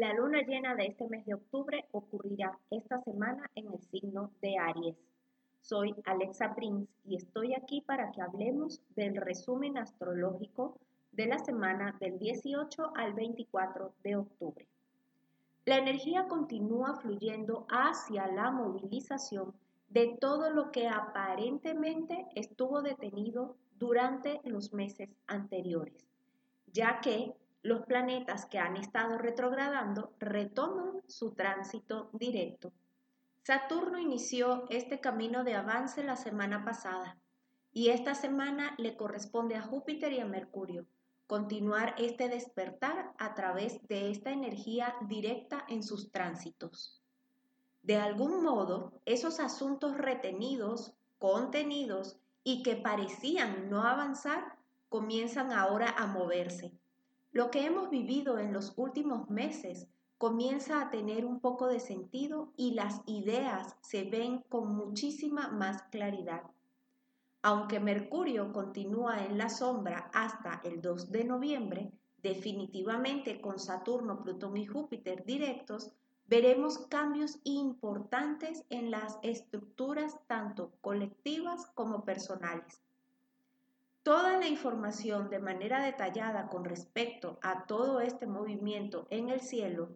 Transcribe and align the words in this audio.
La 0.00 0.14
luna 0.14 0.40
llena 0.40 0.74
de 0.76 0.86
este 0.86 1.06
mes 1.08 1.26
de 1.26 1.34
octubre 1.34 1.84
ocurrirá 1.92 2.58
esta 2.70 3.02
semana 3.02 3.50
en 3.54 3.70
el 3.70 3.82
signo 3.82 4.30
de 4.40 4.56
Aries. 4.56 4.96
Soy 5.60 5.94
Alexa 6.06 6.54
Prince 6.54 6.90
y 7.04 7.16
estoy 7.16 7.52
aquí 7.52 7.82
para 7.82 8.10
que 8.10 8.22
hablemos 8.22 8.80
del 8.96 9.14
resumen 9.16 9.76
astrológico 9.76 10.78
de 11.12 11.26
la 11.26 11.38
semana 11.38 11.98
del 12.00 12.18
18 12.18 12.92
al 12.96 13.12
24 13.12 13.92
de 14.02 14.16
octubre. 14.16 14.66
La 15.66 15.76
energía 15.76 16.28
continúa 16.28 16.96
fluyendo 16.96 17.66
hacia 17.68 18.26
la 18.28 18.50
movilización 18.50 19.52
de 19.90 20.16
todo 20.18 20.48
lo 20.48 20.72
que 20.72 20.88
aparentemente 20.88 22.24
estuvo 22.34 22.80
detenido 22.80 23.54
durante 23.78 24.40
los 24.44 24.72
meses 24.72 25.10
anteriores, 25.26 26.06
ya 26.72 27.02
que 27.02 27.34
los 27.62 27.82
planetas 27.86 28.46
que 28.46 28.58
han 28.58 28.76
estado 28.76 29.18
retrogradando 29.18 30.14
retoman 30.18 31.02
su 31.06 31.32
tránsito 31.32 32.10
directo. 32.12 32.72
Saturno 33.42 33.98
inició 33.98 34.64
este 34.70 35.00
camino 35.00 35.44
de 35.44 35.54
avance 35.54 36.02
la 36.02 36.16
semana 36.16 36.64
pasada 36.64 37.18
y 37.72 37.88
esta 37.88 38.14
semana 38.14 38.74
le 38.78 38.96
corresponde 38.96 39.56
a 39.56 39.62
Júpiter 39.62 40.12
y 40.12 40.20
a 40.20 40.26
Mercurio 40.26 40.86
continuar 41.30 41.94
este 41.96 42.28
despertar 42.28 43.12
a 43.16 43.34
través 43.36 43.86
de 43.86 44.10
esta 44.10 44.32
energía 44.32 44.96
directa 45.02 45.64
en 45.68 45.84
sus 45.84 46.10
tránsitos. 46.10 47.00
De 47.84 47.96
algún 47.96 48.42
modo, 48.42 49.00
esos 49.04 49.38
asuntos 49.38 49.96
retenidos, 49.96 50.92
contenidos 51.20 52.18
y 52.42 52.64
que 52.64 52.74
parecían 52.74 53.70
no 53.70 53.84
avanzar, 53.84 54.56
comienzan 54.88 55.52
ahora 55.52 55.94
a 55.96 56.08
moverse. 56.08 56.72
Lo 57.32 57.50
que 57.50 57.64
hemos 57.64 57.90
vivido 57.90 58.38
en 58.38 58.52
los 58.52 58.72
últimos 58.76 59.30
meses 59.30 59.86
comienza 60.18 60.82
a 60.82 60.90
tener 60.90 61.24
un 61.24 61.38
poco 61.38 61.68
de 61.68 61.78
sentido 61.78 62.52
y 62.56 62.74
las 62.74 63.02
ideas 63.06 63.76
se 63.82 64.04
ven 64.04 64.44
con 64.48 64.74
muchísima 64.74 65.48
más 65.48 65.82
claridad. 65.84 66.42
Aunque 67.42 67.78
Mercurio 67.78 68.52
continúa 68.52 69.24
en 69.24 69.38
la 69.38 69.48
sombra 69.48 70.10
hasta 70.12 70.60
el 70.64 70.82
2 70.82 71.12
de 71.12 71.24
noviembre, 71.24 71.92
definitivamente 72.22 73.40
con 73.40 73.58
Saturno, 73.58 74.22
Plutón 74.22 74.56
y 74.56 74.66
Júpiter 74.66 75.24
directos, 75.24 75.92
veremos 76.26 76.78
cambios 76.88 77.38
importantes 77.44 78.64
en 78.70 78.90
las 78.90 79.18
estructuras 79.22 80.18
tanto 80.26 80.72
colectivas 80.80 81.66
como 81.74 82.04
personales. 82.04 82.82
Toda 84.02 84.38
la 84.38 84.46
información 84.46 85.28
de 85.28 85.38
manera 85.38 85.84
detallada 85.84 86.48
con 86.48 86.64
respecto 86.64 87.38
a 87.42 87.66
todo 87.66 88.00
este 88.00 88.26
movimiento 88.26 89.06
en 89.10 89.28
el 89.28 89.40
cielo 89.40 89.90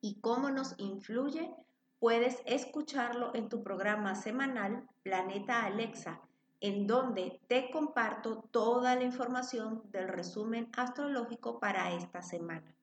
y 0.00 0.20
cómo 0.20 0.50
nos 0.50 0.74
influye, 0.78 1.54
puedes 1.98 2.42
escucharlo 2.46 3.34
en 3.34 3.48
tu 3.48 3.62
programa 3.62 4.14
semanal 4.14 4.88
Planeta 5.02 5.64
Alexa 5.64 6.20
en 6.60 6.86
donde 6.86 7.40
te 7.48 7.70
comparto 7.70 8.42
toda 8.50 8.94
la 8.94 9.04
información 9.04 9.82
del 9.90 10.08
resumen 10.08 10.68
astrológico 10.76 11.58
para 11.58 11.92
esta 11.94 12.22
semana. 12.22 12.74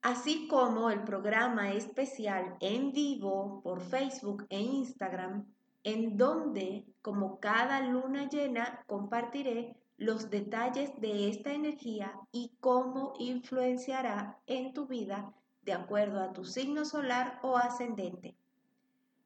Así 0.00 0.48
como 0.48 0.90
el 0.90 1.02
programa 1.04 1.72
especial 1.72 2.56
en 2.60 2.92
vivo 2.92 3.60
por 3.62 3.80
Facebook 3.80 4.46
e 4.48 4.60
Instagram, 4.60 5.46
en 5.84 6.16
donde, 6.16 6.84
como 7.02 7.38
cada 7.38 7.80
luna 7.80 8.28
llena, 8.28 8.82
compartiré 8.86 9.76
los 9.96 10.30
detalles 10.30 10.90
de 11.00 11.28
esta 11.28 11.52
energía 11.52 12.12
y 12.32 12.56
cómo 12.60 13.14
influenciará 13.18 14.38
en 14.46 14.72
tu 14.72 14.86
vida 14.86 15.32
de 15.62 15.72
acuerdo 15.72 16.20
a 16.22 16.32
tu 16.32 16.44
signo 16.44 16.84
solar 16.84 17.38
o 17.42 17.56
ascendente. 17.56 18.34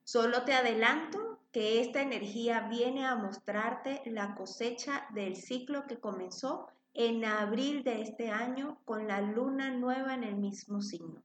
Solo 0.05 0.45
te 0.45 0.53
adelanto 0.53 1.39
que 1.53 1.81
esta 1.81 2.03
energía 2.03 2.69
viene 2.69 3.07
a 3.07 3.17
mostrarte 3.17 4.03
la 4.07 4.35
cosecha 4.35 5.07
del 5.15 5.37
ciclo 5.37 5.87
que 5.87 5.99
comenzó 5.99 6.69
en 6.95 7.25
abril 7.25 7.85
de 7.85 8.03
este 8.03 8.31
año 8.31 8.79
con 8.85 9.07
la 9.07 9.21
luna 9.21 9.71
nueva 9.71 10.15
en 10.15 10.25
el 10.25 10.37
mismo 10.37 10.81
signo. 10.81 11.23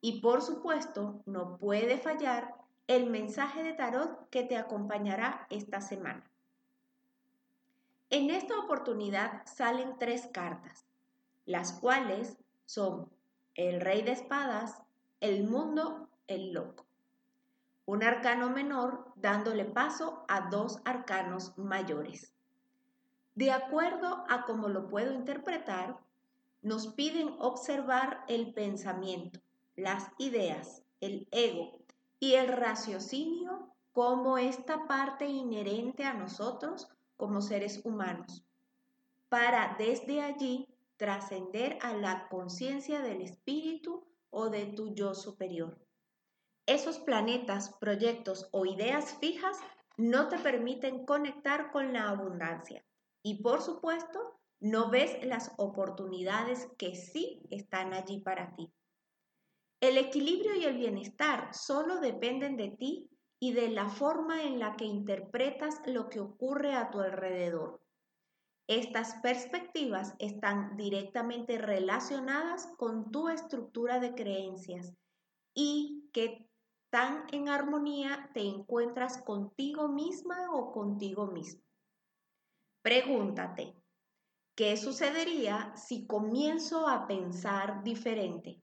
Y 0.00 0.20
por 0.20 0.42
supuesto, 0.42 1.22
no 1.26 1.56
puede 1.58 1.98
fallar 1.98 2.54
el 2.96 3.10
mensaje 3.10 3.62
de 3.62 3.72
tarot 3.72 4.28
que 4.30 4.42
te 4.42 4.56
acompañará 4.56 5.46
esta 5.50 5.80
semana. 5.80 6.30
En 8.10 8.30
esta 8.30 8.58
oportunidad 8.58 9.42
salen 9.46 9.96
tres 9.98 10.28
cartas, 10.32 10.86
las 11.46 11.72
cuales 11.72 12.36
son 12.66 13.10
el 13.54 13.80
rey 13.80 14.02
de 14.02 14.12
espadas, 14.12 14.82
el 15.20 15.44
mundo, 15.44 16.08
el 16.26 16.52
loco 16.52 16.86
un 17.84 18.02
arcano 18.04 18.48
menor 18.48 19.12
dándole 19.16 19.64
paso 19.64 20.24
a 20.28 20.48
dos 20.50 20.80
arcanos 20.84 21.56
mayores. 21.58 22.32
De 23.34 23.50
acuerdo 23.50 24.24
a 24.28 24.44
cómo 24.44 24.68
lo 24.68 24.88
puedo 24.88 25.12
interpretar, 25.12 25.98
nos 26.62 26.86
piden 26.88 27.34
observar 27.38 28.24
el 28.28 28.54
pensamiento, 28.54 29.40
las 29.74 30.08
ideas, 30.18 30.82
el 31.00 31.26
ego 31.32 31.81
y 32.22 32.36
el 32.36 32.46
raciocinio 32.46 33.74
como 33.90 34.38
esta 34.38 34.86
parte 34.86 35.26
inherente 35.26 36.04
a 36.04 36.14
nosotros 36.14 36.86
como 37.16 37.40
seres 37.40 37.84
humanos, 37.84 38.46
para 39.28 39.74
desde 39.76 40.22
allí 40.22 40.68
trascender 40.96 41.78
a 41.82 41.94
la 41.94 42.28
conciencia 42.28 43.00
del 43.00 43.22
espíritu 43.22 44.06
o 44.30 44.50
de 44.50 44.66
tu 44.66 44.94
yo 44.94 45.16
superior. 45.16 45.84
Esos 46.64 47.00
planetas, 47.00 47.76
proyectos 47.80 48.48
o 48.52 48.66
ideas 48.66 49.16
fijas 49.18 49.58
no 49.96 50.28
te 50.28 50.38
permiten 50.38 51.04
conectar 51.04 51.72
con 51.72 51.92
la 51.92 52.08
abundancia. 52.08 52.84
Y 53.24 53.42
por 53.42 53.62
supuesto, 53.62 54.38
no 54.60 54.90
ves 54.90 55.24
las 55.24 55.50
oportunidades 55.56 56.68
que 56.78 56.94
sí 56.94 57.42
están 57.50 57.92
allí 57.92 58.20
para 58.20 58.54
ti. 58.54 58.72
El 59.82 59.98
equilibrio 59.98 60.54
y 60.54 60.64
el 60.64 60.76
bienestar 60.76 61.52
solo 61.52 61.98
dependen 61.98 62.56
de 62.56 62.70
ti 62.70 63.10
y 63.40 63.52
de 63.52 63.68
la 63.68 63.88
forma 63.88 64.44
en 64.44 64.60
la 64.60 64.76
que 64.76 64.84
interpretas 64.84 65.80
lo 65.86 66.08
que 66.08 66.20
ocurre 66.20 66.76
a 66.76 66.92
tu 66.92 67.00
alrededor. 67.00 67.82
Estas 68.68 69.16
perspectivas 69.22 70.14
están 70.20 70.76
directamente 70.76 71.58
relacionadas 71.58 72.68
con 72.76 73.10
tu 73.10 73.28
estructura 73.28 73.98
de 73.98 74.14
creencias 74.14 74.94
y 75.52 76.08
que 76.12 76.48
tan 76.90 77.24
en 77.32 77.48
armonía 77.48 78.30
te 78.34 78.42
encuentras 78.42 79.20
contigo 79.22 79.88
misma 79.88 80.52
o 80.52 80.70
contigo 80.70 81.26
mismo. 81.26 81.60
Pregúntate, 82.82 83.74
¿qué 84.54 84.76
sucedería 84.76 85.74
si 85.74 86.06
comienzo 86.06 86.86
a 86.86 87.08
pensar 87.08 87.82
diferente? 87.82 88.62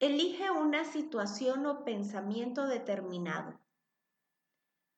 Elige 0.00 0.50
una 0.52 0.84
situación 0.84 1.66
o 1.66 1.84
pensamiento 1.84 2.68
determinado. 2.68 3.58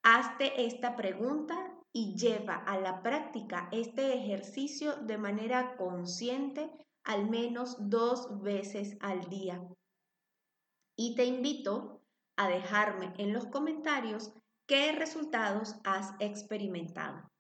Hazte 0.03 0.67
esta 0.67 0.95
pregunta 0.95 1.75
y 1.91 2.15
lleva 2.17 2.57
a 2.57 2.79
la 2.79 3.03
práctica 3.03 3.69
este 3.73 4.13
ejercicio 4.13 4.97
de 4.97 5.17
manera 5.17 5.77
consciente 5.79 6.71
al 7.03 7.31
menos 7.31 7.77
dos 7.89 8.43
veces 8.43 8.99
al 9.01 9.31
día. 9.31 9.67
Y 10.97 11.15
te 11.17 11.25
invito 11.25 12.03
a 12.37 12.49
dejarme 12.49 13.15
en 13.17 13.33
los 13.33 13.47
comentarios 13.47 14.35
qué 14.67 14.93
resultados 14.93 15.77
has 15.83 16.13
experimentado. 16.19 17.31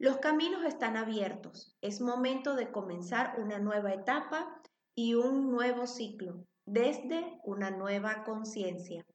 Los 0.00 0.16
caminos 0.18 0.64
están 0.64 0.96
abiertos. 0.96 1.76
Es 1.80 2.00
momento 2.00 2.56
de 2.56 2.72
comenzar 2.72 3.38
una 3.38 3.60
nueva 3.60 3.92
etapa 3.94 4.60
y 4.98 5.14
un 5.14 5.52
nuevo 5.52 5.86
ciclo 5.86 6.44
desde 6.66 7.38
una 7.44 7.70
nueva 7.70 8.24
conciencia. 8.24 9.06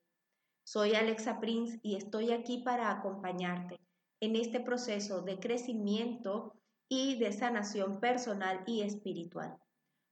Soy 0.66 0.96
Alexa 0.96 1.42
Prince 1.42 1.78
y 1.84 1.98
estoy 1.98 2.32
aquí 2.32 2.60
para 2.60 2.90
acompañarte 2.90 3.82
en 4.22 4.38
este 4.38 4.62
proceso 4.62 5.24
de 5.24 5.42
crecimiento 5.42 6.54
y 6.88 7.20
de 7.20 7.34
sanación 7.34 8.00
personal 8.00 8.64
y 8.66 8.84
espiritual. 8.84 9.58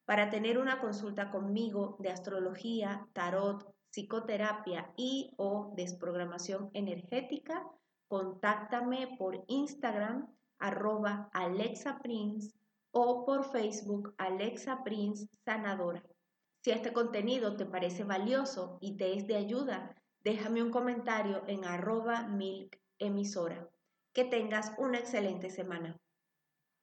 Para 0.04 0.30
tener 0.30 0.58
una 0.58 0.82
consulta 0.82 1.32
conmigo 1.32 1.96
de 2.00 2.10
astrología, 2.10 3.08
tarot, 3.14 3.74
psicoterapia 3.92 4.92
y 4.98 5.32
o 5.38 5.72
desprogramación 5.78 6.70
energética, 6.74 7.66
contáctame 8.10 9.16
por 9.18 9.46
Instagram 9.48 10.28
arroba 10.60 11.30
Alexa 11.32 11.98
Prince 12.00 12.54
o 12.92 13.26
por 13.26 13.46
Facebook 13.52 14.14
Alexa 14.18 14.84
Prince 14.84 15.28
Sanadora. 15.46 16.04
Si 16.64 16.72
este 16.72 16.94
contenido 16.94 17.56
te 17.56 17.66
parece 17.66 18.04
valioso 18.04 18.78
y 18.82 18.98
te 18.98 19.18
es 19.18 19.26
de 19.28 19.36
ayuda, 19.36 19.96
déjame 20.24 20.62
un 20.62 20.72
comentario 20.72 21.44
en 21.48 21.66
arroba 21.66 22.28
milk 22.28 22.80
emisora. 23.00 23.68
Que 24.14 24.26
tengas 24.26 24.74
una 24.78 25.00
excelente 25.00 25.50
semana. 25.50 26.00